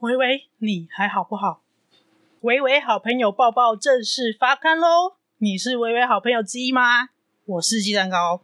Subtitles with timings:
[0.00, 1.62] 喂喂，你还好不好？
[2.42, 5.16] 喂喂，好朋友抱抱正式发刊喽！
[5.38, 7.08] 你是喂喂好朋友之一吗？
[7.46, 8.42] 我是鸡蛋糕。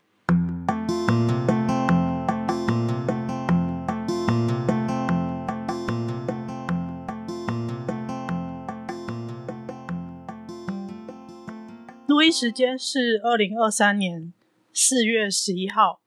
[12.06, 14.32] 录音时间是二零二三年
[14.72, 16.00] 四月十一号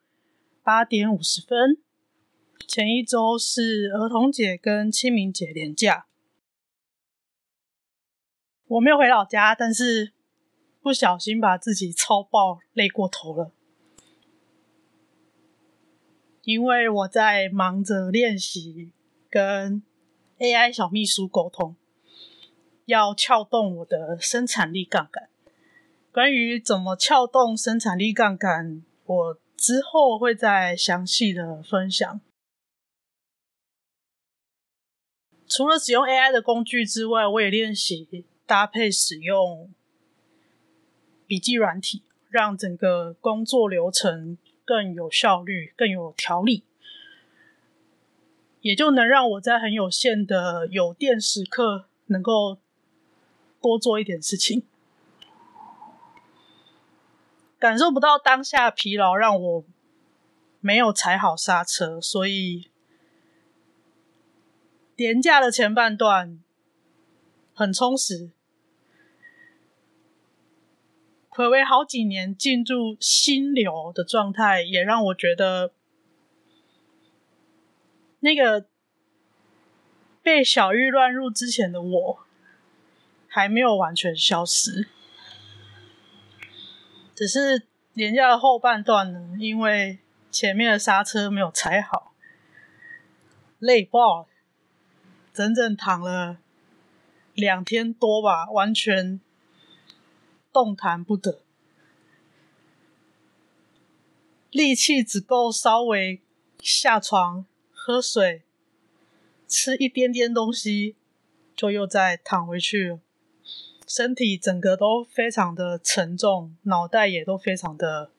[0.64, 1.85] 八点五十分。
[2.68, 6.08] 前一周是儿童节跟清明节连假，
[8.68, 10.14] 我没有回老家，但是
[10.82, 13.52] 不小心把自己操爆，累过头了。
[16.44, 18.92] 因为我在忙着练习
[19.30, 19.82] 跟
[20.38, 21.76] AI 小秘书沟通，
[22.86, 25.30] 要撬动我的生产力杠杆。
[26.12, 32.22] 关于怎么撬动生产力杠杆，我之后会再详细的分享。
[35.48, 39.72] 除了使用 AI 的工具之外，我也练习搭配使用
[41.28, 46.64] 笔记软体，让整个工作流程更有效率、更有条理，
[48.62, 52.58] 也就能让我在很有限的有电时刻，能够
[53.62, 54.64] 多做一点事情，
[57.60, 59.64] 感受不到当下疲劳，让我
[60.60, 62.70] 没有踩好刹车，所以。
[64.96, 66.40] 廉价的前半段
[67.54, 68.32] 很充实，
[71.30, 75.74] 睽违好几年进入心流的状态，也让我觉得
[78.22, 78.68] 那个
[80.24, 82.20] 被小玉乱入之前的我
[83.28, 84.88] 还没有完全消失，
[87.14, 90.00] 只是廉价的后半段呢，因为
[90.32, 92.14] 前面的刹车没有踩好，
[93.60, 94.28] 累爆了。
[95.36, 96.38] 整整躺了
[97.34, 99.20] 两天多吧，完全
[100.54, 101.42] 动弹不得，
[104.50, 106.22] 力气只够稍微
[106.60, 108.44] 下床喝水，
[109.46, 110.96] 吃一点点东西，
[111.54, 112.98] 就又再躺回去。
[113.86, 118.10] 身体整个都非常的沉重，脑袋也都非常的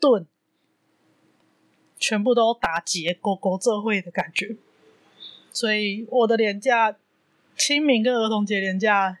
[0.00, 0.26] 钝，
[1.98, 4.56] 全部都打结勾勾这会的感觉。
[5.52, 6.96] 所以我的连假，
[7.56, 9.18] 清明跟儿童节连假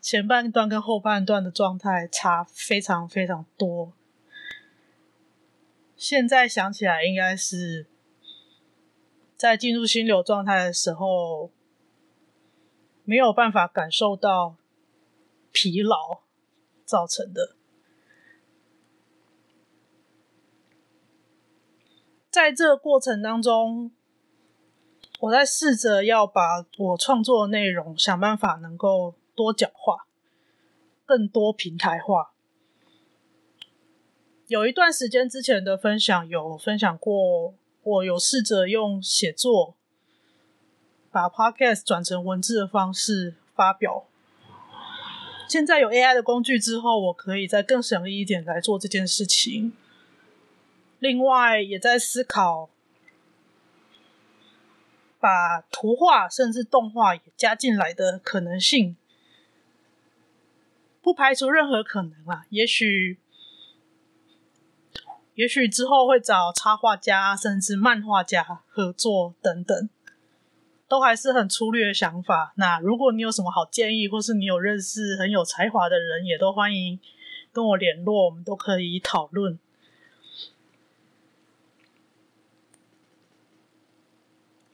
[0.00, 3.92] 前半段跟后半段的状态差非常非常多。
[5.96, 7.86] 现在想起来，应该是
[9.36, 11.50] 在进入心流状态的时候，
[13.04, 14.56] 没有办法感受到
[15.50, 16.20] 疲劳
[16.84, 17.56] 造成的。
[22.30, 23.92] 在这个过程当中。
[25.22, 30.08] 我在试着要把我创作的内容想办法能够多角化、
[31.06, 32.32] 更多平台化。
[34.48, 39.76] 有一段时间之前的分享有分享过，我有试着用写作
[41.12, 44.06] 把 Podcast 转成文字的方式发表。
[45.48, 49.72] 现在有 AI 的工具之后，我可以再更省力一点来做这件事情。
[50.98, 52.70] 另外，也在思考。
[55.22, 58.96] 把图画甚至动画也加进来的可能性，
[61.00, 62.44] 不排除任何可能啊。
[62.48, 63.20] 也许，
[65.36, 69.88] 也许之后会找插画家甚至漫画家合作等等，
[70.88, 72.52] 都还是很粗略的想法。
[72.56, 76.98] 那如果你有什么好建议，或是你有认识很有才华的人，也都欢迎
[77.52, 79.56] 跟我联络，我们都可以讨论。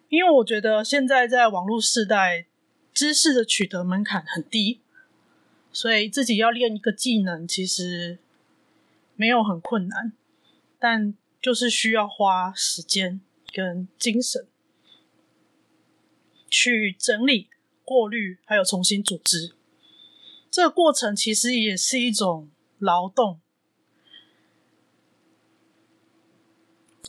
[0.08, 2.46] 因为我觉得现在在网络时代，
[2.94, 4.80] 知识的取得门槛很低，
[5.70, 8.18] 所以自己要练一个技能，其实
[9.16, 10.12] 没有很困难，
[10.78, 13.20] 但就是需要花时间
[13.52, 14.46] 跟精神
[16.50, 17.48] 去整理、
[17.84, 19.52] 过滤，还有重新组织。
[20.50, 22.48] 这个过程其实也是一种
[22.78, 23.38] 劳动。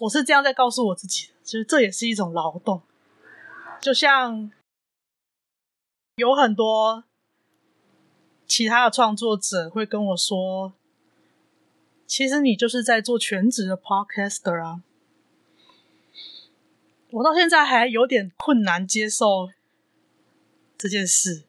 [0.01, 2.81] 我是这样在告诉我自己的，其实这也是一种劳动。
[3.81, 4.51] 就像
[6.15, 7.05] 有很多
[8.45, 10.73] 其他的创作者会跟我说，
[12.05, 14.83] 其实你就是在做全职的 podcaster 啊。
[17.11, 19.49] 我到现在还有点困难接受
[20.77, 21.43] 这件事，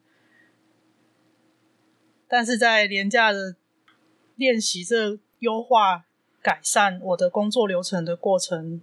[2.29, 3.57] 但是在廉价的
[4.35, 6.05] 练习这优化
[6.41, 8.81] 改善我的工作流程的过程，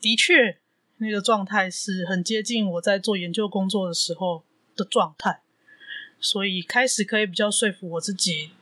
[0.00, 0.58] 的确。
[1.04, 4.42] 那个状态是很接近我在做研究工作的时候
[4.74, 5.42] 的状态，
[6.18, 8.52] 所以开始可以比较说服我自己，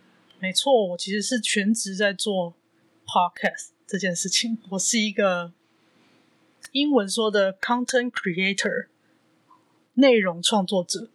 [0.41, 2.55] 没错，我其实是全职在做
[3.07, 5.53] podcast 这件事情，我是一个
[6.73, 8.89] 英文说的 content creator，
[9.95, 11.11] 内容创作者，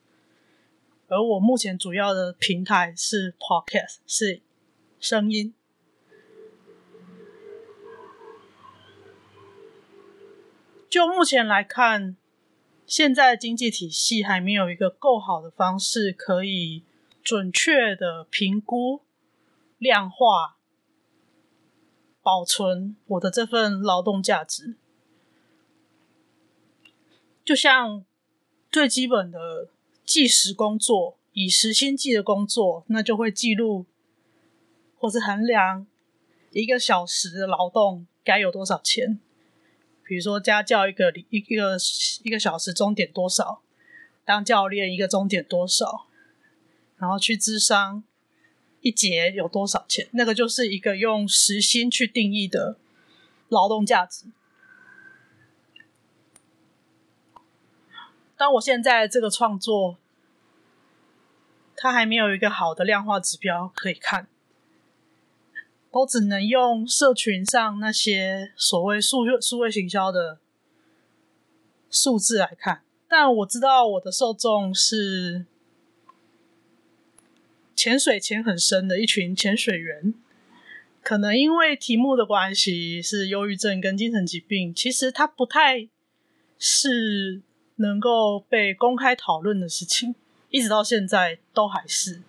[1.08, 4.42] 而我目前主要的平台是 podcast，是
[5.00, 5.54] 声音。
[10.98, 12.18] 就目前来看，
[12.88, 16.82] 现在的经济体系还没有一个够好的方式，可以
[17.22, 19.02] 准确的评估、
[19.78, 20.58] 量化、
[22.24, 24.76] 保存我的这份劳动价值。
[27.46, 28.04] 就像
[28.72, 29.70] 最基本的
[30.04, 33.86] 计时工作，以时薪计的工作，那就会记录
[34.98, 35.86] 或是衡量
[36.54, 39.20] 一个小时的劳动该有多少钱。
[40.08, 41.78] 比如说家教一个一个
[42.24, 43.62] 一个小时钟点多少，
[44.24, 46.08] 当教练一个钟点多少，
[46.98, 48.04] 然后去咨商
[48.80, 50.08] 一节有多少钱？
[50.12, 52.78] 那个就是一个用时薪去定义的
[53.50, 54.26] 劳动价值。
[58.38, 59.98] 当我现在这个创作，
[61.76, 64.28] 它还没有一个好的量化指标可以看。
[65.98, 70.38] 我只能用社群上那些所谓数数位行销的
[71.90, 75.46] 数字来看，但我知道我的受众是
[77.76, 80.14] 潜水潜很深的一群潜水员，
[81.02, 85.88] 可能因为题目的关系是忧郁症跟精神疾病，其实它不太
[86.60, 87.42] 是
[87.78, 90.14] 能够被公开讨论的事情，
[90.50, 92.22] 一直到现在都还是，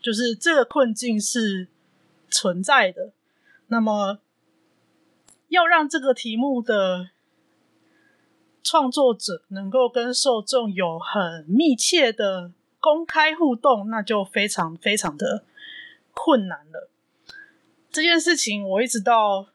[0.00, 1.68] 就是这个困境是。
[2.32, 3.12] 存在的，
[3.66, 4.18] 那么
[5.48, 7.10] 要让这个题目的
[8.62, 12.50] 创作者能够跟受众有很密切的
[12.80, 15.44] 公开互动，那就非常非常的
[16.14, 16.88] 困难了。
[17.90, 19.48] 这件事情我一直到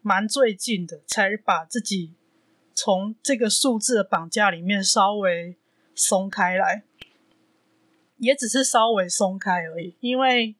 [0.00, 2.14] 蛮最近的，才把自己
[2.72, 5.56] 从这个数字的绑架里面稍微
[5.96, 6.84] 松开来，
[8.18, 10.54] 也只是稍微松开而已，因为。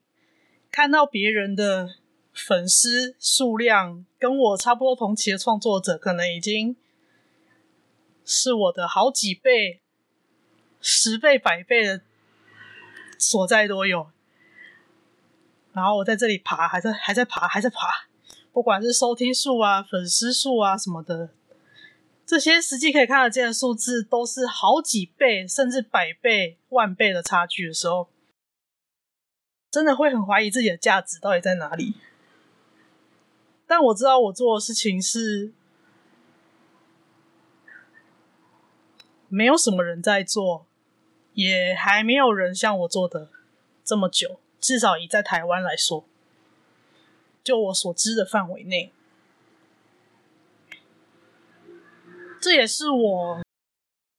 [0.71, 1.95] 看到别人的
[2.33, 6.75] 粉丝数量跟我差不多同期的创作者，可能已经
[8.23, 9.81] 是我的好几倍、
[10.79, 12.01] 十倍、百倍的
[13.17, 14.11] 所在都有。
[15.73, 18.07] 然后我在这里爬，还在还在爬，还在爬。
[18.51, 21.29] 不管是收听数啊、粉丝数啊什么的，
[22.25, 28.09] 这些实际可以看得见的数字，都是好几倍，甚至百倍、万倍的差距的时候。
[29.71, 31.93] 真的会很怀疑自己的价值到底在哪里，
[33.67, 35.51] 但我知道我做的事情是
[39.27, 40.65] 没有什么人在做，
[41.33, 43.29] 也还没有人像我做的
[43.83, 46.03] 这么久，至少以在台湾来说，
[47.43, 48.91] 就我所知的范围内，
[52.41, 53.43] 这也是我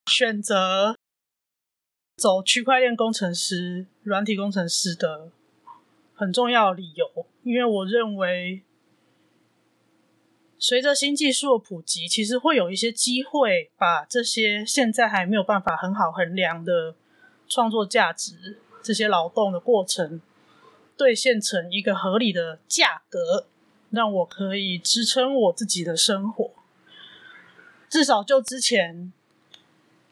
[0.07, 0.97] 选择
[2.17, 5.33] 走区块链工程师、软体工程师的。
[6.21, 8.61] 很重要的理由，因为我认为，
[10.59, 16.95] 随着新技术的普及，其实会有一些机会把这些现在还没有办法很好衡量的
[17.49, 20.21] 创作价值、这些劳动的过程，
[20.95, 23.47] 兑现成一个合理的价格，
[23.89, 26.51] 让我可以支撑我自己的生活。
[27.89, 29.11] 至少就之前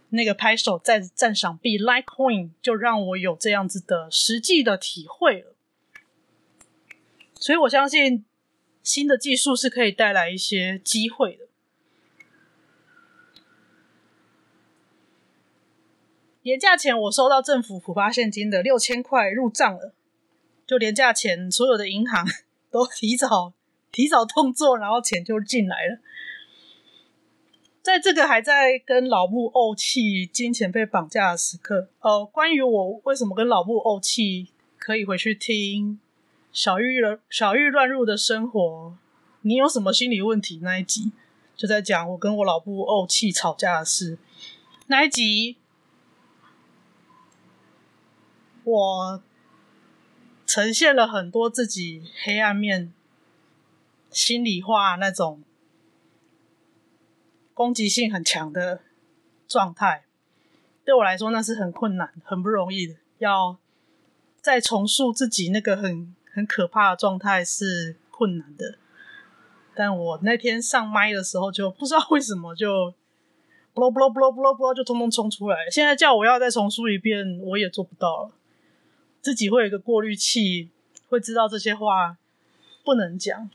[0.08, 5.54] 那个拍手在赞赏币 Litecoin，就让我有这样子的实际的体会了。
[7.40, 8.24] 所以我相信
[8.82, 11.46] 新的技术是可以带来一些机会的。
[16.42, 19.92] 年假前我收到政府普发现金的六千块入账了，
[20.66, 22.26] 就年假前所有的银行
[22.70, 23.52] 都提早
[23.92, 25.98] 提早动作，然后钱就进来了。
[27.82, 36.00] 在这个还在跟老布怄气金钱被绑架的时刻，呃，关于我为什么跟老布怄气，可以回去听。
[36.50, 38.96] 小玉了，小玉乱入的生活，
[39.42, 40.58] 你有什么心理问题？
[40.62, 41.12] 那一集
[41.54, 44.18] 就在讲我跟我老婆怄气吵架的事。
[44.86, 45.56] 那一集，
[48.64, 49.22] 我
[50.46, 52.92] 呈现了很多自己黑暗面、
[54.10, 55.44] 心里话那种
[57.54, 58.80] 攻击性很强的
[59.46, 60.04] 状态。
[60.84, 63.58] 对我来说，那是很困难、很不容易的，要
[64.40, 66.14] 再重塑自己那个很。
[66.38, 68.78] 很可怕的状态是困难的，
[69.74, 72.94] 但我那天上麦的时候就不知道为什么就
[73.74, 75.68] 不咯不咯不咯不咯不咯就通通冲出来。
[75.68, 78.30] 现在叫我要再重述一遍，我也做不到了。
[79.20, 80.70] 自己会有一个过滤器，
[81.08, 82.16] 会知道这些话
[82.84, 83.50] 不能讲。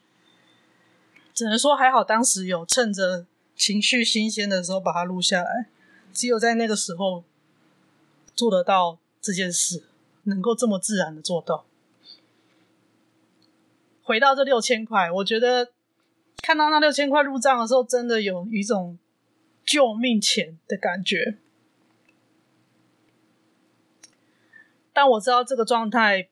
[1.34, 3.26] 只能说还好，当时有趁着
[3.56, 5.68] 情绪新鲜的时候把它录下来。
[6.12, 7.24] 只有在那个时候
[8.36, 9.84] 做得到这件事，
[10.24, 11.66] 能够这么自然的做到。
[14.04, 15.72] 回到这六千块，我觉得
[16.42, 19.00] 看到那六千块入账的时候，真的有一种
[19.66, 21.38] 救命钱的感觉。
[24.92, 26.30] 但我知道这个状态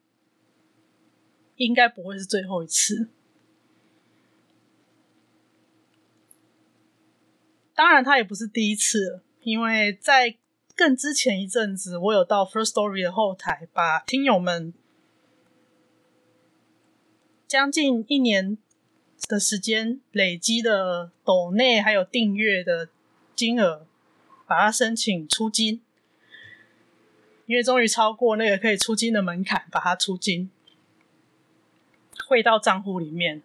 [1.55, 3.09] 应该不会是最后一次。
[7.73, 10.35] 当然，它也不是第一次，因为在
[10.75, 14.73] 更之前一阵子，我有到 First Story 的后台，把听友们
[17.51, 18.57] 将近一年
[19.27, 22.87] 的时间累积的抖内还有订阅的
[23.35, 23.85] 金额，
[24.47, 25.81] 把它申请出金，
[27.47, 30.49] 因为终于超过那个可以出金的门槛，把它出金
[32.25, 33.41] 汇到账户里面。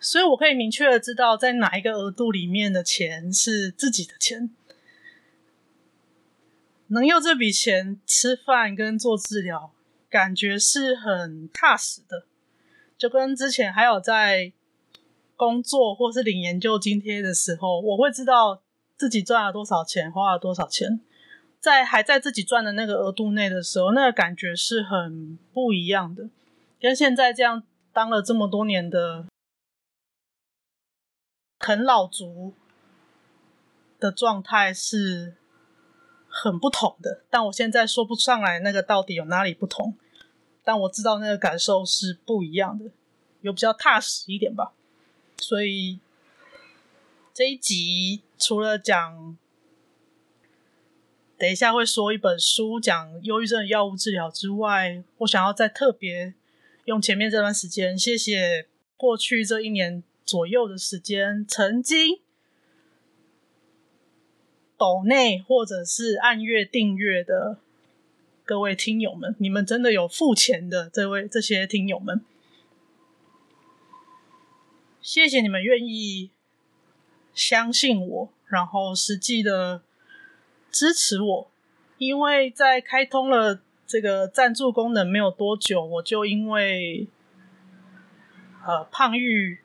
[0.00, 4.50] 所以我可以明确的知道，在哪一个额度里面的钱是自己的钱，
[6.88, 9.72] 能用这笔钱吃饭跟做治疗，
[10.10, 12.26] 感觉是很踏实的。
[12.98, 14.52] 就跟之前还有在
[15.36, 18.60] 工作或是领研究津贴的时候，我会知道
[18.96, 21.00] 自己赚了多少钱，花了多少钱，
[21.58, 26.28] 在还在自己赚的那个额度内的时候，那个感觉是很不一样的。
[26.80, 27.62] 跟现在这样
[27.92, 29.26] 当了这么多年的。
[31.62, 32.54] 啃老族
[33.98, 35.36] 的状态是
[36.30, 39.94] 很不同的，但我现在说不上来那个到底有哪里不同，
[40.64, 42.86] 但我知道那个感受是不一样的，
[43.42, 44.72] 有比较踏实一点吧。
[45.38, 45.98] 所以
[47.34, 49.36] 这一集除了讲，
[51.36, 56.34] 等一下会说一本书讲忧郁症药物治疗之外，我想要再特别
[56.84, 60.02] 用前面这段时间，谢谢过去这一年。
[60.22, 62.20] 左右的时间，曾经
[64.80, 67.58] 抖内或者是按月订阅的
[68.46, 72.24] 各位听友们，你们真的有付钱的这位这些听友们，
[75.02, 76.30] 谢谢你们愿意
[77.34, 79.82] 相信我，然后实际的
[80.72, 81.50] 支持我，
[81.98, 87.06] 因为在开通了这个赞助功能没有多久，我就因为
[88.66, 89.58] 呃胖玉。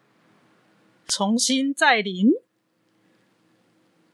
[1.07, 2.31] 重新再临，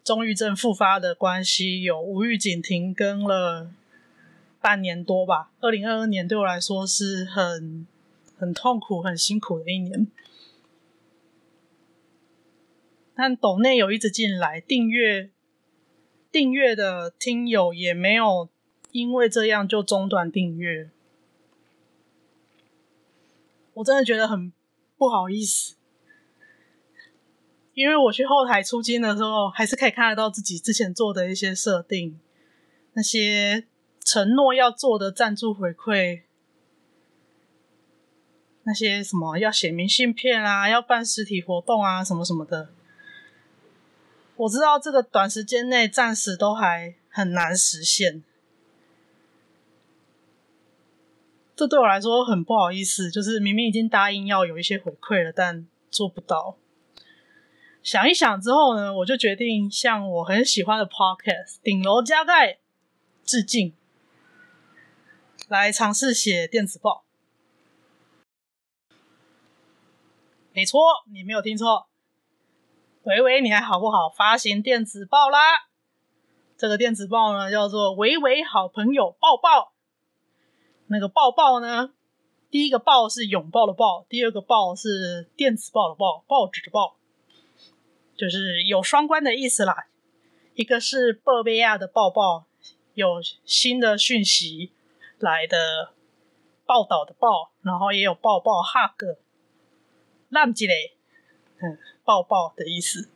[0.03, 3.71] 中郁症复发的关系，有无预警停更了
[4.59, 5.51] 半年多吧。
[5.59, 7.85] 二零二二年对我来说是很
[8.37, 10.07] 很痛苦、很辛苦的一年。
[13.13, 15.29] 但抖内有一直进来订阅
[16.31, 18.49] 订阅的听友，也没有
[18.91, 20.89] 因为这样就中断订阅。
[23.75, 24.51] 我真的觉得很
[24.97, 25.75] 不好意思。
[27.81, 32.19] 因为我去后台出金的时候，还是可以看得到自己之前做的一些设定，
[32.93, 33.65] 那些
[34.03, 36.21] 承诺要做的赞助回馈，
[38.63, 42.69] 那些什么要写明信片啊，要办实体活动啊，什么什么的。
[44.35, 48.23] 我知道这个短时间内暂时都还很难实现，
[51.55, 56.57] 这对我来说很不好意思，就是明明已经答应要有一些回馈了，但做不到。
[57.83, 62.53] 想一想之后呢，我就决定向我很喜欢的 podcast《顶楼加盖》
[63.23, 63.73] 致敬，
[65.47, 67.03] 来尝试写电子报。
[70.53, 70.79] 没错，
[71.11, 71.87] 你没有听错。
[73.03, 74.07] 维维，你还好不好？
[74.09, 75.67] 发行电子报啦！
[76.55, 79.73] 这个电子报呢，叫做“维维好朋友抱抱”。
[80.85, 81.93] 那个抱抱呢，
[82.51, 86.97] 第一个抱是拥抱的抱，第二个报是电子报的报，报纸的报。
[88.21, 89.87] 就是有双关的意思啦，
[90.53, 92.45] 一个是报贝亚的抱抱，
[92.93, 94.71] 有新的讯息
[95.17, 95.91] 来的
[96.67, 99.17] 报道的报，然后也有抱抱哈个，
[100.29, 100.93] 烂几嘞，
[101.63, 103.09] 嗯，抱抱的意思，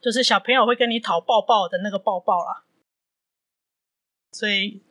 [0.00, 2.64] 就是小朋友会跟你讨抱抱的那个抱抱啦，
[4.32, 4.82] 所以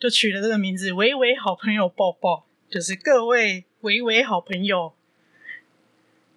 [0.00, 4.94] 就取了这个名字，维维好朋友抱抱，就是各位维维好朋友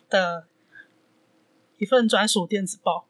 [0.07, 0.45] 的。
[1.81, 3.07] 一份专属电子报，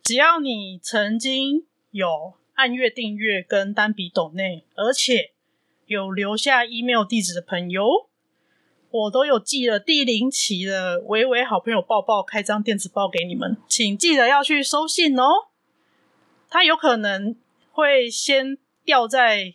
[0.00, 5.32] 只要你曾经有按月订阅跟单笔抖内，而且
[5.86, 8.06] 有留下 email 地址的朋友，
[8.92, 15.48] 我都有寄了第零期的微微好朋友报报开张电子报给你们，请记得要去收信哦。
[16.48, 17.34] 它有可能
[17.72, 19.54] 会先掉在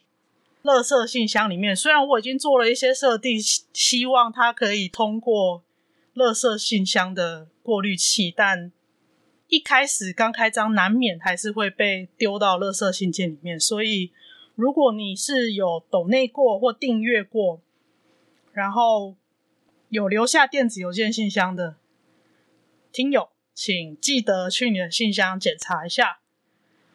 [0.61, 3.39] 垃圾信箱里面，虽然我已经做了一些设定，
[3.71, 5.63] 希望它可以通过
[6.17, 8.71] 垃圾信箱的过滤器，但
[9.47, 13.59] 一开始刚开张，难免还是会被丢到垃圾信件里面。
[13.59, 14.11] 所以，
[14.55, 17.61] 如果你是有抖内过或订阅过，
[18.51, 19.15] 然后
[19.89, 21.75] 有留下电子邮件信箱的
[22.91, 26.17] 听友，请记得去你的信箱检查一下。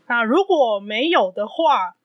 [0.09, 1.97] 那如果没有的话，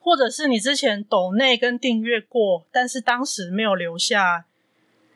[0.00, 4.46] 或者是你之前抖内跟订阅过，但是当时没有留下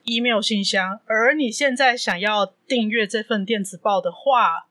[0.07, 4.69] email 信箱，而你现在想要订阅这份电子报的话，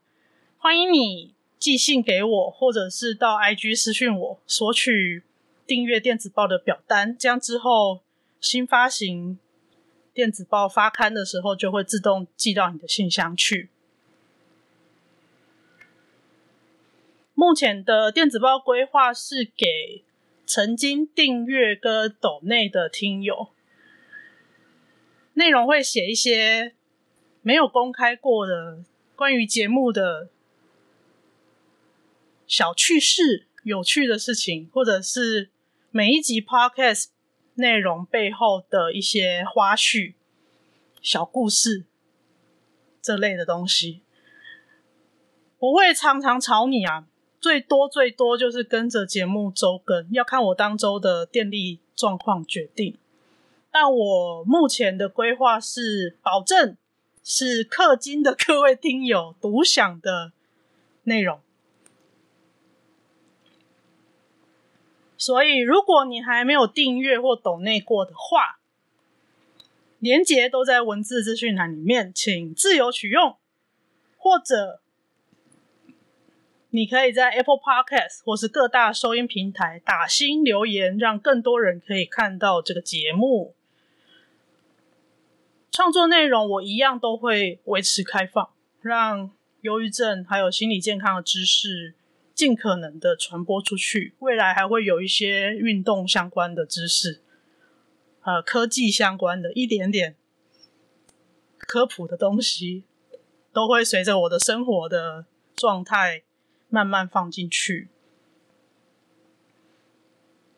[0.57, 5.23] 欢迎你寄信给我，或者是到 IG 私讯我索取
[5.67, 8.01] 订阅电子报的表单，这样之后
[8.39, 9.37] 新发行
[10.13, 13.69] 电子报发刊的时候就会自动寄到你的信箱去。
[17.33, 20.05] 目前的电子报规划是给
[20.45, 23.49] 曾经订阅跟抖内的听友，
[25.35, 26.73] 内容会写一些
[27.41, 28.83] 没有公开过的
[29.15, 30.29] 关于节目的
[32.47, 35.49] 小趣事、有趣的事情，或者是
[35.91, 37.05] 每一集 Podcast
[37.55, 40.13] 内容背后的一些花絮、
[41.01, 41.85] 小故事
[43.01, 44.01] 这类的东西，
[45.57, 47.07] 不会常常吵你啊。
[47.41, 52.97] 最多最多就是跟着节目周更，要看我当周的电力状况决定。
[53.77, 56.77] 但我目前的规划是，保证
[57.21, 60.31] 是氪金的各位听友独享的
[61.03, 61.41] 内容。
[65.17, 68.59] 所以，如果你还没有订阅或抖内过的话，
[69.99, 73.35] 连接都在文字资讯栏里面，请自由取用，
[74.17, 74.79] 或者。
[76.69, 83.53] 你可以在 Apple Podcast 或是各大收音平台打新留言，让更多人可以看到这个节目。
[85.75, 91.95] 创作内容我一样都会维持开放，让忧郁症还有心理健康的知识
[92.33, 94.15] 尽可能的传播出去。
[94.19, 97.21] 未来还会有一些运动相关的知识，
[98.21, 100.15] 呃，科技相关的一点点
[101.57, 102.85] 科普的东西，
[103.51, 105.25] 都会随着我的生活的
[105.57, 106.23] 状态。
[106.67, 107.89] 慢慢放进去，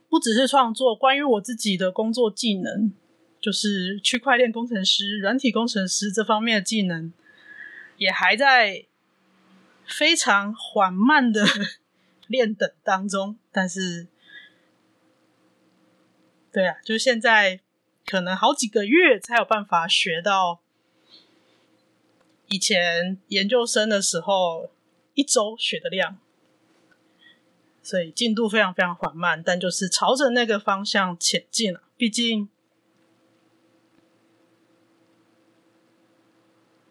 [0.09, 2.91] 不只是创作，关于我自己的工作技能，
[3.47, 7.13] 就是区块链工程师、软体工程师这方面的技能，
[7.95, 8.85] 也还在
[9.85, 11.45] 非常缓慢的
[12.27, 13.37] 练等当中。
[13.53, 14.07] 但是，
[16.51, 17.61] 对啊，就现在
[18.05, 20.59] 可能好几个月才有办法学到，
[22.49, 24.69] 以前研究生的时候。
[25.19, 26.19] 一周学的量，
[27.81, 31.81] 所以进度非常非常缓慢，但就是朝着那个方向前进了。
[31.97, 32.47] 毕竟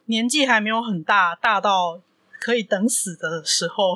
[0.06, 2.00] 年纪还没有很大，大到
[2.40, 3.94] 可以等死的时候。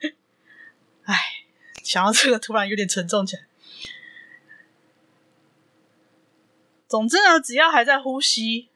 [1.04, 1.16] 哎，
[1.82, 3.42] 想到这个，突然有点沉重起来。
[6.86, 8.68] 总之呢，只要还在呼吸，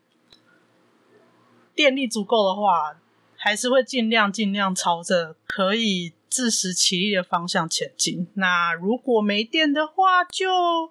[1.75, 2.99] 电力足够的话。
[3.39, 8.27] 还是会尽量尽量朝着可以自食其力的方向前进。
[8.35, 10.91] 那如果没电的话，就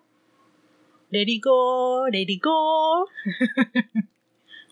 [1.10, 3.10] Let it go, Let it go，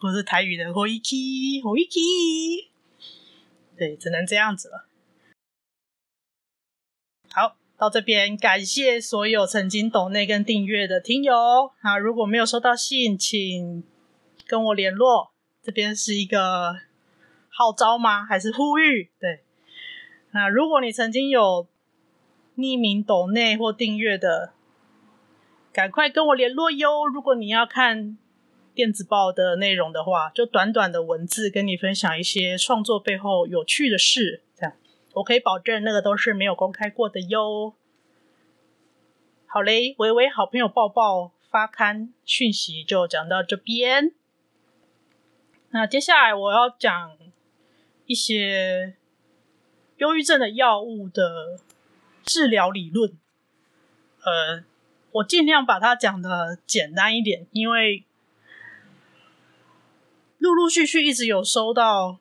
[0.03, 2.67] 或是台语的 Hoiki Hoiki，
[3.77, 4.85] 对，只能这样子了。
[7.31, 11.71] 好，到这边感谢所有曾经抖内跟订阅的听友。
[11.81, 13.83] 那如果没有收到信，请
[14.45, 15.31] 跟我联络。
[15.61, 16.81] 这边是一个。
[17.55, 18.25] 号召吗？
[18.25, 19.11] 还是呼吁？
[19.19, 19.43] 对，
[20.31, 21.67] 那如果你曾经有
[22.57, 24.53] 匿名抖内或订阅的，
[25.71, 27.05] 赶快跟我联络哟。
[27.05, 28.17] 如果你要看
[28.75, 34.73] 电子报的内容的话，就短短的文字跟你分享一些创作背后有趣的事，这样
[35.13, 37.73] 我可以保证那个都是没有公开过的哟。
[39.45, 44.11] 好嘞，微微好朋友报报发刊讯息就讲到这边。
[45.69, 47.17] 那接下来我要讲。
[48.05, 48.95] 一些
[49.95, 51.57] 忧郁症的药物的
[52.25, 53.17] 治疗理论，
[54.25, 54.65] 呃，
[55.13, 58.03] 我尽量把它讲得简单一点，因为
[60.43, 62.19] 陆陆续续一直有收到，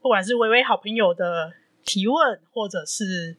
[0.00, 1.52] 不管是微微好朋友的
[1.84, 3.36] 提问，或者是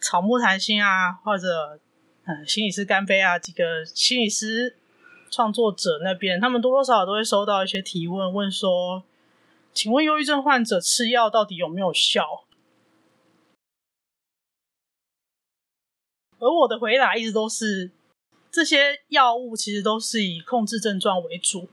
[0.00, 1.78] 草木谈心啊，或者
[2.24, 4.78] 呃，心理师干杯啊，几个心理师
[5.30, 9.04] 创作者那边，他们多多少少都会收到一些提问，问说，
[9.74, 12.44] 请问忧郁症患者吃药到底有没有效？
[16.38, 17.90] 而我的回答一直都是，
[18.50, 21.68] 这些药物其实都是以控制症状为主，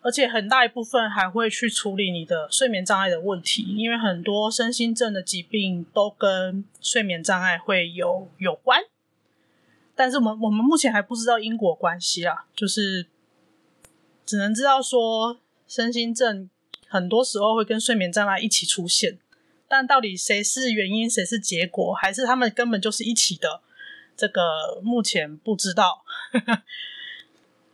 [0.00, 8.82] 而且很大一部分还会去处理你的睡眠障碍的问题，因为很多身心症的疾病都跟睡眠障碍会有有关。
[9.94, 13.06] 但是我们我们目前还不知道因果关系啊，就是
[14.24, 15.38] 只能知道说
[15.68, 16.48] 身心症
[16.86, 19.18] 很多时候会跟睡眠障碍一起出现。
[19.68, 23.60] 但到底谁是原因，谁是结果，还是他们根本就是一起的？
[24.22, 26.04] 这个目前不知道。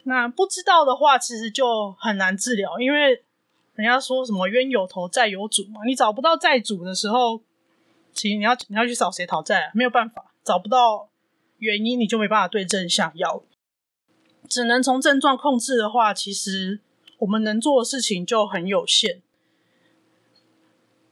[0.05, 3.23] 那不知道的话，其实就很难治疗，因为
[3.75, 5.83] 人家说什么冤有头债有主嘛。
[5.85, 7.43] 你找不到债主的时候，
[8.15, 9.71] 其实你要你要去找谁讨债啊？
[9.75, 11.11] 没有办法，找不到
[11.59, 13.45] 原因，你就没办法对症下药。
[14.49, 16.81] 只能从症状控制的话，其实
[17.19, 19.21] 我们能做的事情就很有限。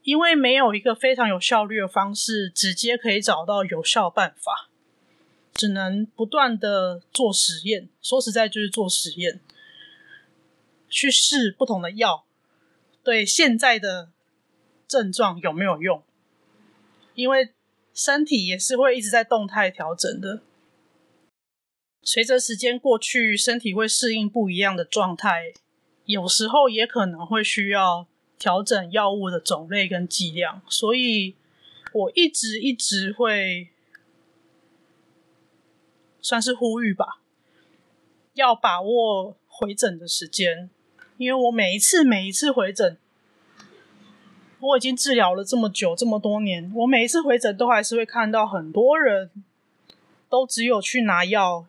[0.02, 4.70] 因为没有一个非常有效率的方式，直接可以找到有效办法，
[5.56, 7.88] 只能不断的做实验。
[8.00, 9.40] 说实在，就是做实验，
[10.88, 12.24] 去试不同的药，
[13.02, 14.10] 对现在的
[14.86, 16.02] 症状有没有用？
[17.14, 17.50] 因为
[17.92, 20.42] 身体也是会一直在动态调整的，
[22.02, 25.54] 随着时间过去，身体会适应不一样的状态，
[26.04, 28.06] 有时候也可能会需要。
[28.38, 31.34] 调整药物的种类跟剂量，所以
[31.94, 33.70] 我一直一直会
[36.26, 37.20] 算是呼吁吧，
[38.34, 40.68] 要把握回诊的时间，
[41.18, 42.96] 因为我每一次每一次回诊，
[44.58, 49.30] 我已经治疗了这么久这么多年，我每一次回诊都还是会看到很多人
[50.28, 51.66] 都只有去拿药，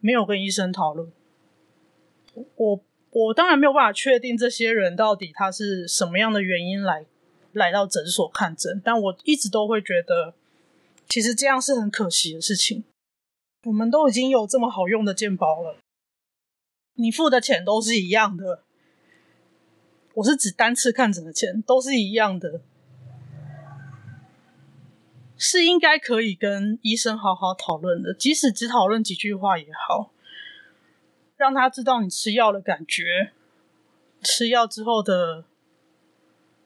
[0.00, 1.10] 没有跟医生讨论，
[2.56, 2.80] 我。
[3.12, 7.04] 我当然没有办法确定这些人到底他是什么样的原因来
[7.52, 10.32] 来到诊所看诊，但我一直都会觉得，
[11.08, 12.84] 其实这样是很可惜的事情。
[13.64, 15.76] 我们都已经有这么好用的健保了，
[16.94, 18.64] 你付的钱都是一样的。
[20.14, 22.62] 我是指单次看诊的钱都是一样的，
[25.36, 30.12] 是应该可以跟医生好好讨论的，即使只讨论几句话也好。
[31.36, 33.32] 让他知道你吃药的感觉，
[34.22, 35.44] 吃药之后的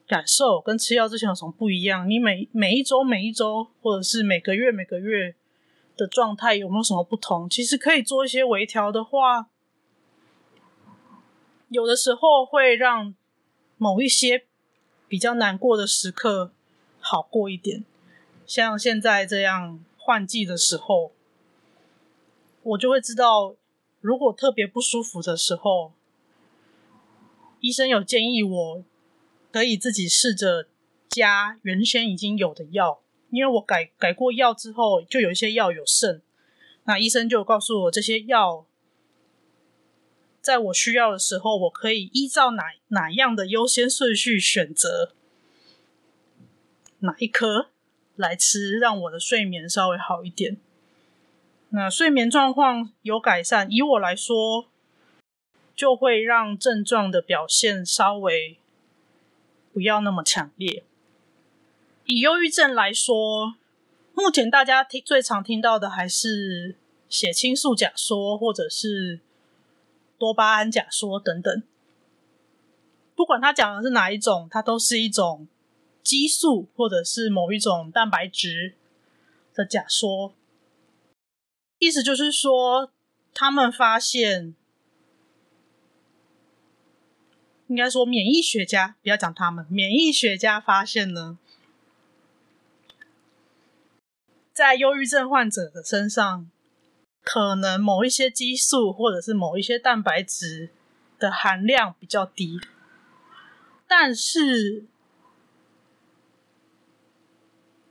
[0.07, 2.09] 感受跟吃药之前有什么不一样？
[2.09, 5.37] 你每每一周、每一周，或者是每个月、每个月
[5.97, 7.49] 的状态有没有什么不同？
[7.49, 9.49] 其实可以做一些微调的话，
[11.69, 13.15] 有的时候会让
[13.79, 14.45] 某一些
[15.09, 16.53] 比较难过的时刻
[17.01, 17.85] 好过一点。
[18.47, 21.13] 像现在这样换季的时候，
[22.63, 23.57] 我就会知道。
[24.01, 25.95] 如果特别不舒服的时候，
[27.61, 28.85] 医生有建议我
[29.51, 30.69] 可以自己试着
[31.09, 33.01] 加原先已经有的药，
[33.35, 36.23] 因为我改改过药之后，就有一些药有剩，
[36.85, 38.65] 那医生就告诉我这些药，
[40.41, 45.13] 在我需要的时候，我可以依照哪哪样的优先顺序选择
[47.01, 47.71] 哪一颗
[48.15, 50.57] 来吃，让我的睡眠稍微好一点。
[51.71, 54.69] 那睡眠状况有改善，以我来说，
[55.75, 58.59] 就会让症状的表现稍微
[59.73, 60.85] 不要那么强烈。
[62.07, 63.55] 以忧郁症来说，
[64.13, 66.77] 目前大家听最常听到的还是
[67.09, 69.21] 血清素假说，或者是
[70.19, 71.63] 多巴胺假说等等。
[73.15, 75.49] 不管他讲的是哪一种，它都是一种
[76.03, 78.75] 激素或者是某一种蛋白质
[79.55, 80.35] 的假说。
[81.79, 82.91] 意思就是说，
[83.33, 84.55] 他们发现，
[87.69, 91.39] 应该说免疫学家，不要讲他们，免疫学家发现呢，
[94.55, 96.49] 在忧郁症患者的身上，
[97.23, 100.71] 可能某一些激素或者是某一些蛋白质
[101.19, 102.59] 的含量比较低，
[103.87, 104.87] 但是。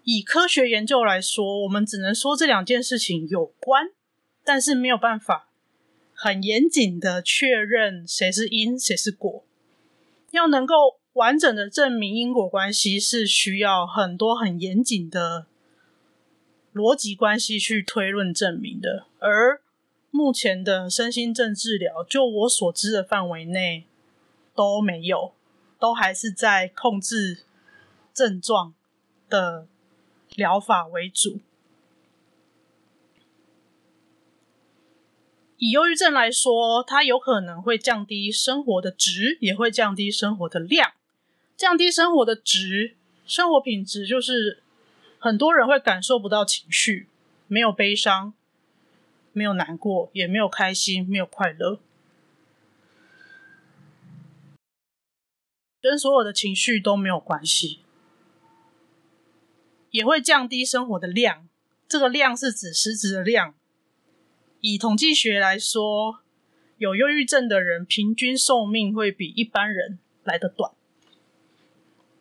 [0.05, 3.85] 以科学研究来说，我们只能说这两件事情有关，
[4.43, 5.47] 但是没有办法
[6.13, 9.45] 很严谨的确认谁是因谁是果。
[10.31, 15.47] 要能够完整的证明因果关系，是需要很多很严谨的
[16.73, 19.05] 逻辑关系去推论证明的。
[19.19, 19.61] 而
[20.11, 23.85] 目前的身心症治疗，就我所知的范围内
[24.55, 25.33] 都没有，
[25.79, 27.39] 都还是在控制
[28.13, 28.73] 症状
[29.29, 29.67] 的
[30.35, 31.39] 疗法为主，
[35.57, 40.91] 以忧郁症来说，它有可能会降低生活的值，也会降低生活的量。
[41.55, 44.62] 降低生活的值，生活品质就是
[45.23, 47.07] 很多人会感受不到情绪，
[47.47, 48.33] 没有悲伤，
[49.31, 51.79] 没有难过，也没有开心，没有快乐，
[55.81, 57.79] 跟所有的情绪都没有关系。
[59.91, 61.47] 也会降低生活的量，
[61.87, 63.55] 这个量是指实质的量。
[64.59, 66.19] 以统计学来说，
[66.77, 70.73] 有忧郁症的人平均寿命会比一般人来得短。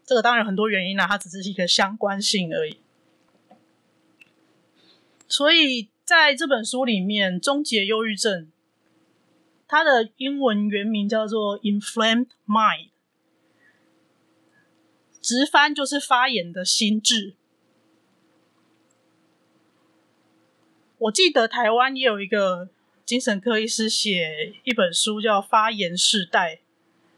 [0.04, 2.78] 这个当然很多原因啦，它只是一个相关性而已。
[5.32, 8.42] 所以在这本书里面，《终结忧郁症》
[9.66, 12.88] 它的英文原名叫做《Inflamed Mind》，
[15.22, 17.32] 直翻就是发炎的心智。
[20.98, 22.68] 我记得台湾也有一个
[23.06, 26.56] 精神科医师写一本书，叫《发炎世代》，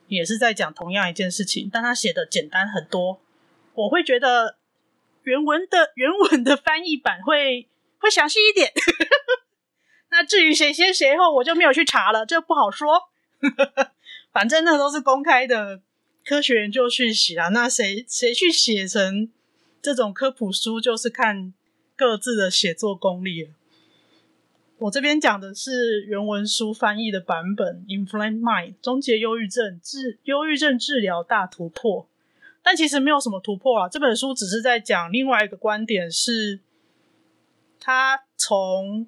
[0.07, 3.21] 也是在讲同样一件事情，但他写的简单很多。
[3.75, 4.57] 我会觉得
[5.25, 7.67] 原文的原文的翻译版会
[8.05, 8.71] 会详细一点。
[10.11, 13.11] 那至于谁先谁后，我就没有去查了，这不好说。
[14.31, 15.81] 反正那都是公开的
[16.25, 17.49] 科学研究讯息啦。
[17.49, 19.31] 那谁谁去写成
[19.83, 21.53] 这种科普书，就是看
[21.97, 23.51] 各自的写作功力了。
[24.79, 32.09] 我这边讲的是原文书翻译的版本，《Inflamed Mind》终结忧郁症治忧郁症治疗大突破，
[32.63, 33.89] 但其实没有什么突破啊。
[33.89, 36.61] 这本书只是在讲另外一个观点，是
[37.85, 39.07] 他从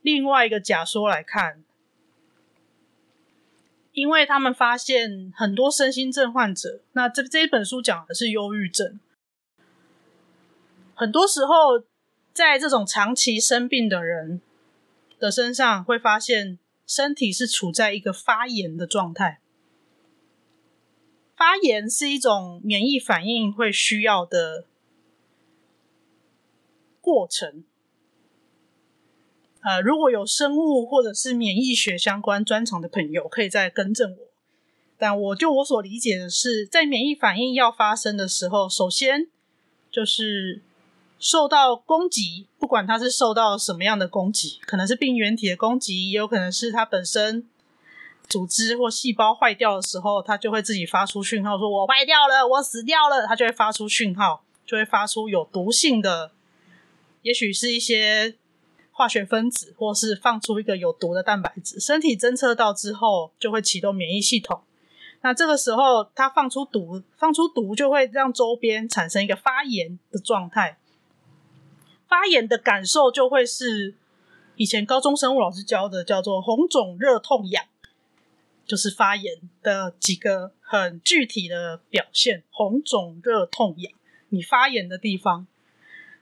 [0.00, 1.62] 另外一个假说来看，
[3.92, 8.98] 因为他们发现很多身心症患者，那这这一本书讲的是忧郁症，
[10.94, 11.84] 很多时候
[12.32, 14.40] 在这种长期生病的人。
[15.20, 19.40] 的身上会发现身体是处在一个发炎的状态。
[21.36, 24.64] 发炎是一种免疫反应会需要的
[27.08, 27.64] 过程。
[29.62, 34.18] 呃，如果有生物或者是免疫学相关专长的朋友，可以再更正我。
[34.98, 39.28] 但我就我所理解的是，在免疫反应要发生的时候，首先
[39.90, 40.62] 就是。
[41.20, 47.44] 受到攻击，不管它是受到什么样的攻击，可能是病原体的攻击，也有可能是它本身
[48.28, 56.30] 组织或细胞坏掉的时候，它就会自己发出讯号，说我坏掉了，我死掉了，它就会发出讯号，就会发出有毒性的，
[57.22, 58.36] 也许是一些
[58.92, 64.62] 化学分子，或是放出一个有毒的蛋白质，身体侦测到之后，就会启动免疫系统。
[65.20, 70.78] 那这个时候，它放出毒，放出毒就会让周边产生一个发炎的状态。
[72.06, 73.94] 发炎的感受就会是
[74.56, 77.64] 以前高中生物老师教的，叫做红肿热痛痒，
[78.64, 82.44] 就是发炎的几个很具体的表现。
[82.50, 83.92] 红肿热痛痒，
[84.28, 85.46] 你发炎的地方。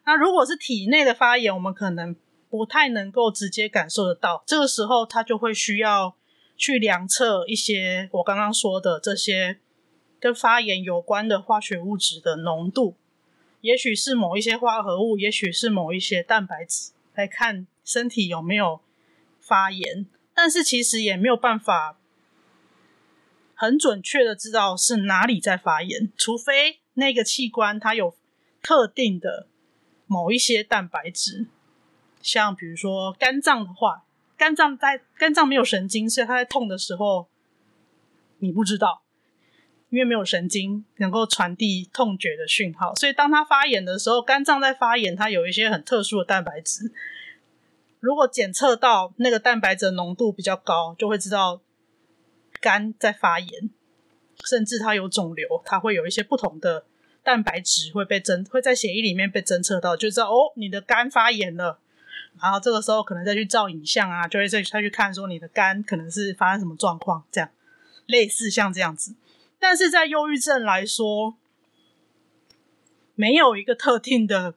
[0.06, 2.14] 那如果是体内的发炎，我们可能
[2.48, 4.44] 不太能够直接感受得到。
[4.46, 6.14] 这个时候，它就会需要
[6.56, 9.58] 去量测一些我刚刚说的这些
[10.20, 12.94] 跟发炎有关的化学物质的浓度。
[13.62, 18.80] 也许是某一些化合物，也许是某一些蛋白质，来看身体有没有
[19.40, 20.06] 发炎。
[20.32, 21.98] 但是其实也没有办法
[23.54, 28.14] 很准确的知道是哪里在发炎，除非那个器官它有
[28.62, 29.48] 特定的
[30.06, 31.46] 某一些蛋白质，
[32.22, 34.04] 像比如说肝脏的话，
[34.36, 37.28] 肝脏在肝脏没有神经，所以它在痛的时候
[38.38, 39.02] 你不知道。
[39.88, 46.92] 因为没有神经能够传递痛觉的讯号，所以当它发炎的时候，肝脏在发炎，它有一些很特殊的蛋白质。
[48.00, 51.60] 如果检测到那个蛋白质浓度比较高，就会知道
[52.60, 53.70] 肝在发炎，
[54.44, 56.84] 甚至它有肿瘤，它会有一些不同的
[57.26, 61.80] 蛋白质会被侦，会在血液里面被侦测到，就知道哦，你的肝发炎了。
[62.40, 67.50] 然后这个时候可能再去照影像啊，就会再再去看说你的肝可能是发生什么状况，这样
[68.06, 69.16] 类似像这样子。
[69.58, 71.36] 但是在忧郁症来说，
[73.16, 74.54] 没有一个特定的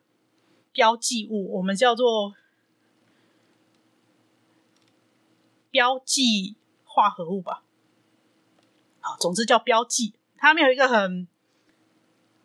[0.71, 2.35] 标记物，我们叫做
[5.71, 6.55] 标记
[6.85, 7.63] 化合物吧。
[8.99, 11.27] 好，总之叫标记，它没有一个很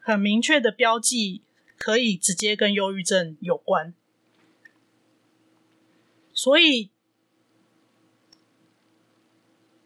[0.05, 1.43] 很明确的标记，
[1.77, 3.93] 可以直接跟忧郁症有关。
[6.33, 6.91] 所以，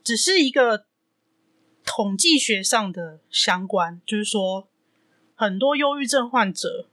[0.04, 0.84] 只是一个。
[1.90, 4.68] 统计学上的相关，就是说，
[5.34, 6.90] 很多忧郁症患者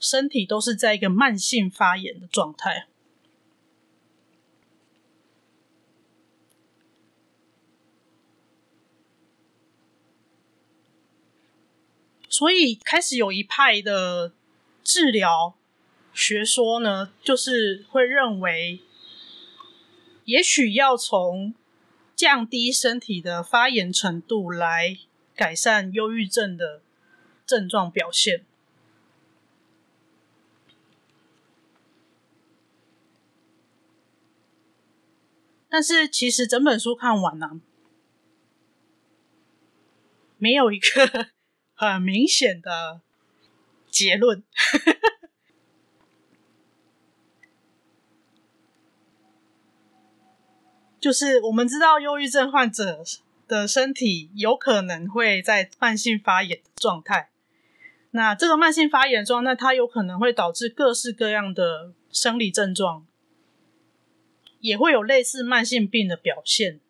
[0.00, 2.88] 身体都是在一个慢性发炎的状态。
[12.40, 14.32] 所以开始有一派的
[14.82, 15.58] 治疗
[16.14, 18.80] 学说呢，就是会认为，
[20.24, 21.54] 也许要从
[22.16, 24.96] 降低身体的发炎程度来
[25.36, 26.80] 改善忧郁症的
[27.44, 28.46] 症状表现。
[35.68, 37.60] 但是其实整本书看完呢、啊，
[40.38, 41.28] 没有一个
[41.88, 43.00] 很明显的
[43.90, 44.42] 结论。
[51.00, 53.02] 就是我们知道，忧郁症患者
[53.48, 57.30] 的身体有可能会在慢性发炎的状态。
[58.10, 63.06] 那这个慢性发炎状态，它有可能会导致各式各样的生理症状。
[64.60, 66.80] 也会有类似慢性病的表现，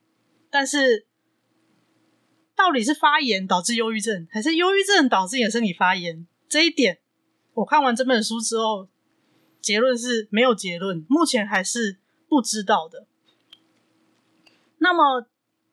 [0.51, 1.07] 但是
[2.61, 6.27] 到底是发炎导致忧郁症，还是忧郁症导致你的身体发炎？
[6.47, 6.99] 这一点，
[7.55, 8.87] 我看完这本书之后，
[9.63, 11.97] 结论是没有结论，目前还是
[12.29, 13.07] 不知道的。
[14.79, 15.27] 那么，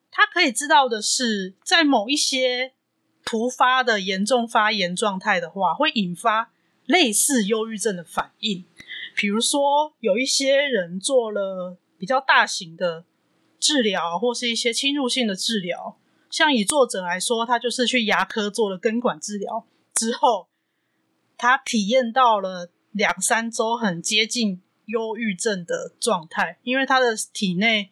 [0.10, 2.72] 他可以知道的是，在某一些
[3.26, 6.54] 突发的严重发炎状态的话，会引发
[6.86, 8.64] 类似忧郁症的反应。
[9.16, 11.78] 比如说，有一些人做了。
[12.00, 13.06] 比较大型的
[13.60, 15.98] 治疗，或是一些侵入性的治疗，
[16.30, 20.48] 像以作者来说，他就是去牙科做了根管治疗之后，
[21.38, 27.90] 他体验到了两三周很接近忧郁症的状态，因为他的体内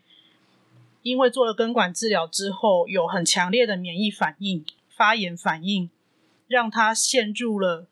[1.02, 5.90] 因为做了根管治疗之后，有很强烈的免疫反应、发炎反应，
[6.48, 7.88] 让他陷入了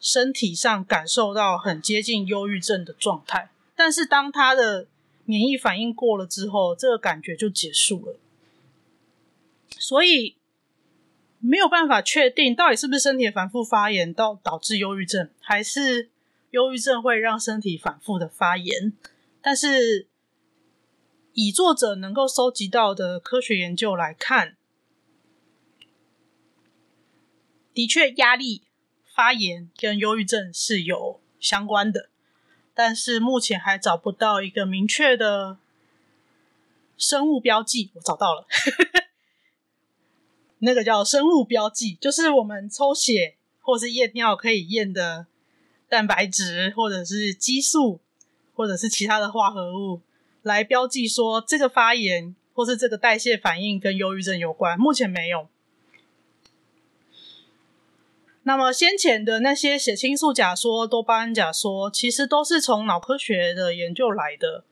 [0.00, 4.86] 身体上感受到很接近忧郁症的状态，但是当他的
[5.24, 8.16] 免疫反应过了之后，这个感觉就结束了，
[9.78, 10.36] 所以
[11.40, 16.10] 没有办法确定到底是不是身体反复发炎到导致忧郁症，还是
[16.50, 18.92] 忧郁症会让身体反复的发炎。
[19.42, 20.08] 但是
[21.34, 24.56] 以作者能够收集到的科学研究来看，
[27.74, 28.62] 的确压力
[29.04, 32.08] 发炎跟忧郁症是有相关的。
[32.72, 35.58] 但是目前还找不到一个明确的
[36.96, 37.90] 生物标记。
[37.94, 38.46] 我找到了，
[40.58, 45.26] 那个叫生物标记，就是我们抽血或是验尿可以验的
[45.88, 48.00] 蛋白质，或者是激素，
[48.54, 50.00] 或者是其他的化合物，
[50.42, 54.78] 来标记说这个发炎或是这个代谢反应跟忧郁症有关。
[54.78, 55.48] 目前没有。
[58.46, 64.64] 那么先前的那些血清素假说、多巴胺假说，其实都是从脑科学的研究来的。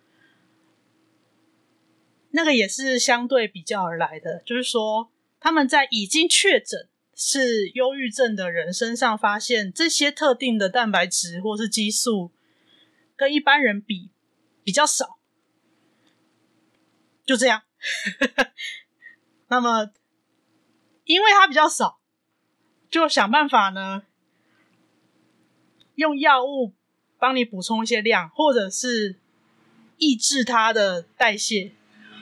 [2.32, 5.08] 那个也是相对比较而来的，就是说
[5.42, 12.30] 他们在已经确诊是忧郁症的人身上发现这些特定的蛋白质或是激素
[13.16, 14.10] 跟一般人比
[14.62, 15.18] 比较少，
[17.26, 17.62] 就这样。
[19.48, 19.90] 那么
[21.04, 21.98] 因为它比较少。
[22.88, 24.02] 就想办法呢，
[25.94, 26.74] 用药物
[27.18, 29.18] 帮你补充一些量，或者是
[29.96, 31.72] 抑制它的代谢。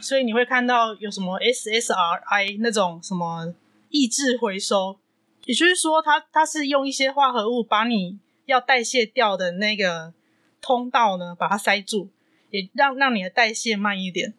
[0.01, 3.55] 所以你会看到有什么 SSRI 那种什么
[3.91, 4.99] 抑制回收，
[5.45, 10.13] 也就是说它，它是用一些化合物把你要代谢掉的那个
[10.61, 12.09] 通道呢，把它塞住，
[12.51, 14.35] 也让让你的代谢慢一点。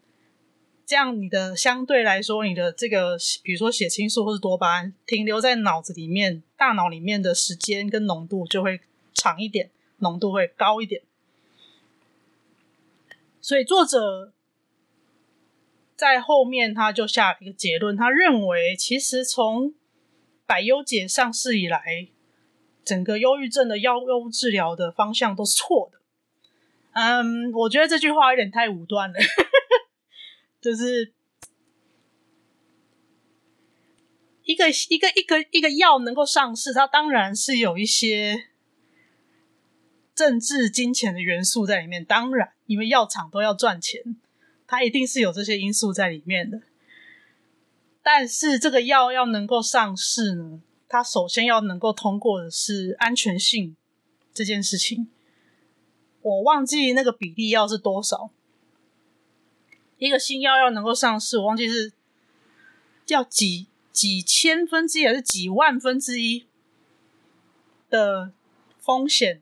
[0.86, 8.82] 这样，你的相对来说，你的这个，比如说血清素或是多巴胺，停留在脑子里面、大脑里面的时间跟浓度就会
[9.14, 9.70] 长一点，
[10.00, 11.02] 浓度会高一点。
[13.40, 14.34] 所以作者
[16.02, 19.76] 在后面他就下了一个结论，他认为其实从
[20.48, 22.08] 百忧解上市以来，
[22.84, 26.00] 整个忧郁症的药物治疗的方向都是错的。
[26.94, 29.20] 嗯，我觉得这句话有点太武断了。
[30.60, 31.14] 就是
[34.46, 38.46] 一个一个一个一个药能够上市，它当然是有一些
[40.16, 42.04] 政治金钱的元素在里面。
[42.04, 44.16] 当然，因为药厂都要赚钱，
[44.72, 46.62] 它一定是有这些因素在里面的。
[48.02, 53.76] 但是，这个药要能够上市呢，它首先要能够通过的是安全性
[54.34, 55.10] 这件事情。
[56.22, 58.32] 我忘记那个比例要是多少。
[59.98, 61.92] 一个新药要能够上市，我忘记是
[63.08, 66.48] 要几几千分之一还是几万分之一
[67.90, 68.32] 的
[68.80, 69.42] 风险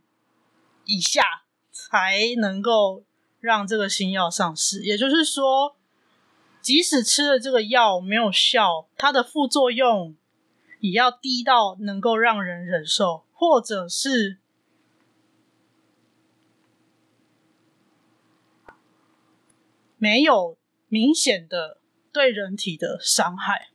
[0.85, 3.03] 以下才能够
[3.39, 4.83] 让这个新药上市。
[4.83, 5.75] 也就是说，
[6.61, 10.15] 即使吃了这个药没有效，它的副作用
[10.79, 14.37] 也要低到能够让人忍受，或者是
[19.97, 21.77] 没有明显的
[22.11, 23.69] 对人体的伤害。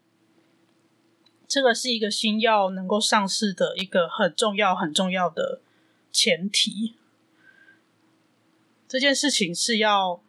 [1.46, 5.60] 这个是一个新药能够上市的一个很重要、很重要的
[6.10, 6.94] 前提。
[8.86, 10.20] 这件事情是要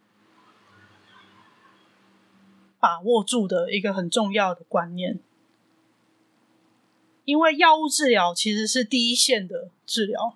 [2.79, 5.19] 把握住的一个很重要的观念。
[7.25, 10.35] 因为药物治疗其实是第一线的治疗，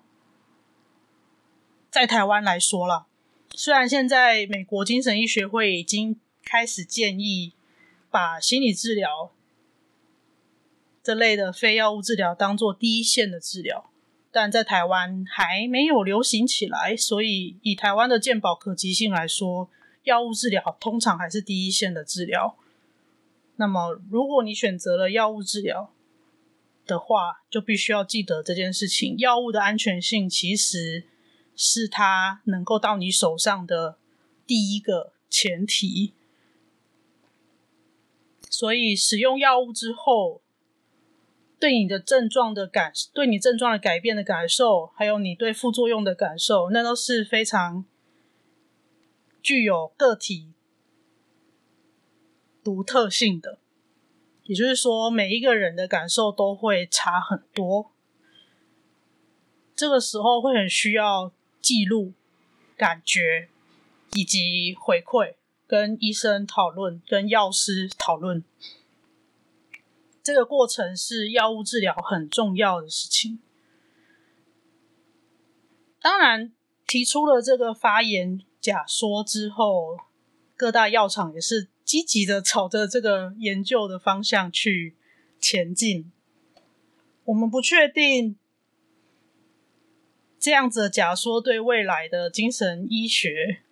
[1.88, 3.06] 在台湾来说啦，
[3.54, 7.52] 虽然现在美国精神医学会已经开始建议
[8.10, 9.30] 把心理治疗
[11.02, 13.89] 这类的非药物治疗当做第一线的治疗，
[14.32, 19.68] 但在台湾还没有流行起来，所以以台湾的健保可及性来说，
[20.04, 22.56] 药物治疗通常还是第一线的治疗。
[23.56, 25.92] 那么，如果你选择了药物治疗，
[26.86, 29.18] 的话，就必须要记得这件事情。
[29.18, 31.04] 药物的安全性其实
[31.54, 33.98] 是它能够到你手上的
[34.46, 36.14] 第一个前提。
[38.48, 40.40] 所以，使用药物之后，
[41.60, 47.84] 对你的症状的感，对你症状的改变的感受，还有你对副作用的感受，那都是非常
[49.42, 50.54] 具有个体
[52.64, 53.58] 独特性的。
[54.44, 57.92] 也就是说，每一个人的感受都会差很多。
[59.76, 61.30] 这个时候会很需要
[61.60, 62.14] 记录
[62.76, 63.48] 感觉，
[64.14, 65.34] 以及回馈，
[65.66, 68.42] 跟医生讨论，跟药师讨论。
[70.22, 73.40] 这个过程是药物治疗很重要的事情。
[76.00, 76.52] 当然，
[76.86, 79.98] 提出了这个发言假说之后，
[80.56, 81.68] 各大药厂也是。
[81.82, 84.94] 积极的朝着这个研究的方向去
[85.40, 86.12] 前进。
[87.24, 88.38] 我们不确定
[90.38, 93.62] 这样子的假说对未来的精神医学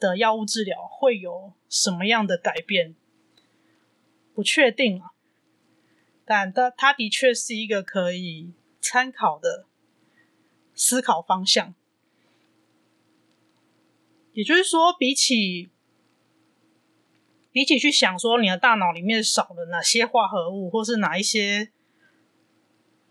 [0.00, 2.96] 的药物治疗会有什么样的改变，
[4.34, 5.13] 不确定啊。
[6.24, 9.66] 但它它的确是一个可以参考的
[10.74, 11.74] 思考方向。
[14.32, 15.70] 也就是说，比起
[17.52, 21.70] 比起去想说你的大脑里面少了哪些化合物，或是哪一些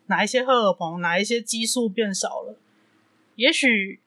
[0.08, 2.58] 哪一些荷尔蒙、哪一些激素变少了，
[3.36, 4.02] 也许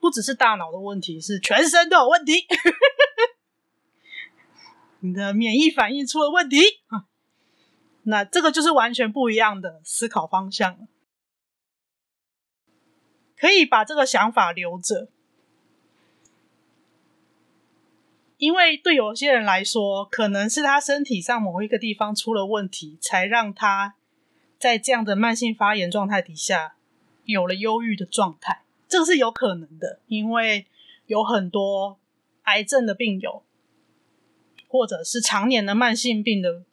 [0.00, 2.46] 不只是大脑的问题，是全身都有问题。
[5.00, 6.56] 你的免疫反应出了问题，
[8.04, 10.86] 那这个就是完全不一样的思考方向。
[13.36, 15.08] 可以把这个想法留着。
[18.38, 23.94] 因为对有些人来说，可能是他身体上某一个地方出了问题，才让他
[24.58, 26.74] 在这样的慢性发炎状态底下
[27.24, 28.62] 有了忧郁的状态。
[28.88, 30.66] 这个是有可能的，因为
[31.06, 31.98] 有很多
[32.42, 33.44] 癌症的病友，
[34.66, 36.64] 或者是常年的慢性病的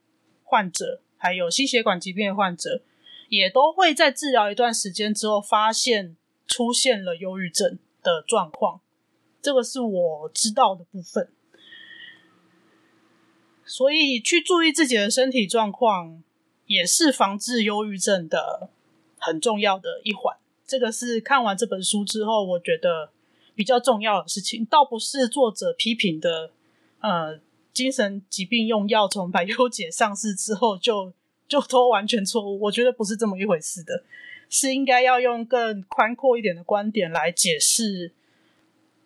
[0.43, 2.81] 患者，还有心血管疾病的患者，
[3.27, 6.15] 也都会在治疗一段时间之后，发现
[6.47, 8.81] 出现了忧郁症的状况。
[9.41, 11.29] 这个是我知道的部分。
[13.65, 16.23] 所以，去注意自己的身体状况，
[16.65, 18.71] 也是防治忧郁症的
[19.19, 20.35] 很重要的一环。
[20.65, 23.11] 这个是看完这本书之后，我觉得
[23.53, 26.51] 比较重要的事情，倒不是作者批评的，
[27.01, 27.39] 呃，
[27.73, 31.13] 精神疾病用药从百忧解上市之后就
[31.47, 32.59] 就都完全错误。
[32.61, 34.03] 我觉得不是这么一回事的，
[34.49, 38.13] 是应该要用更宽阔一点的观点来解释。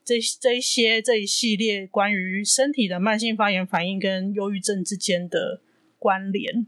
[0.05, 5.61] 这这一些这一系列关于身体的慢性发炎反应跟忧郁症之间的
[5.97, 6.67] 关联，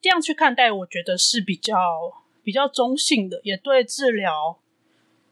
[0.00, 1.76] 这样去看待，我觉得是比较
[2.42, 4.58] 比较中性的，也对治疗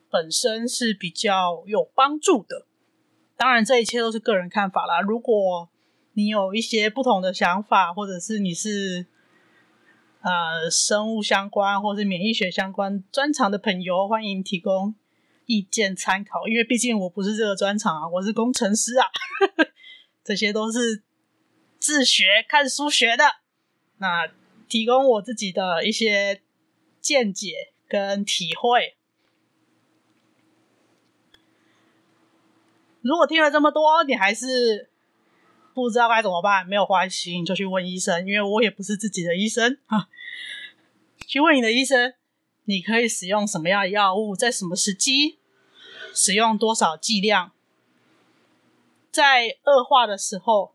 [0.08, 2.66] 本身是比较有帮助的。
[3.42, 5.00] 当然，这一切都是个人看法啦。
[5.00, 5.68] 如果
[6.12, 9.04] 你有一些不同的想法，或者是你是
[10.20, 14.94] 呃生物相关或是免疫学相关专长的朋友，欢迎提供。
[15.46, 19.08] 意见参考，因为毕竟我不是这个专长啊，我是工程师啊，
[20.22, 21.02] 这些都是
[21.80, 23.24] 自学看书学的。
[23.98, 24.28] 那
[24.68, 26.42] 提供我自己的一些
[27.00, 28.94] 见解跟体会。
[33.02, 34.88] 如果听了这么多，你还是
[35.74, 40.08] 不知道该怎么办，没有关系，你就去问医生，因为我也不是自己的医生啊。
[41.26, 42.14] 去问你的医生。
[42.64, 45.36] 你可以使用什么样的药物，在什么时机
[46.14, 47.50] 使用多少剂量？
[49.10, 50.72] 在恶化的时候，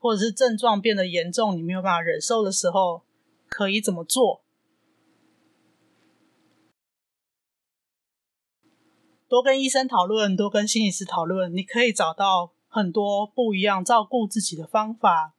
[0.00, 3.02] 或者是症状变得严重，你没有办法忍受的时候，
[3.48, 4.41] 可以怎么做？
[9.32, 15.32] 多跟医生讨论，多跟心理师讨论，你可以找到很多不一样照顾自己的方法。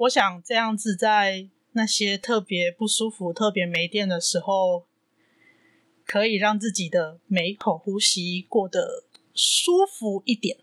[0.00, 4.84] 我想这样子，在那些特别不舒服、特别没电的时候，
[6.04, 10.58] 可以让自己的每一口呼吸过得舒服一点。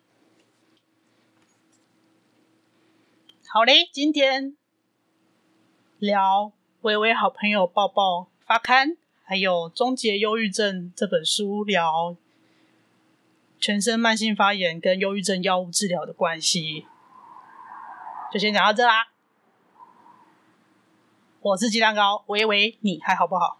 [3.47, 4.55] 好嘞，今天
[5.97, 8.97] 聊微微好朋友抱抱发刊，
[9.29, 12.15] 还有《终结忧郁症》这本书，聊
[13.59, 16.87] 全身慢性发炎跟忧郁症药物治疗的关系，
[18.33, 19.09] 就先讲到这啦。
[21.41, 23.59] 我是鸡蛋糕，喂喂，你还好不好？